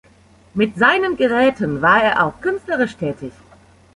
[0.55, 3.33] Mit seinen Geräten war er auch künstlerisch tätig.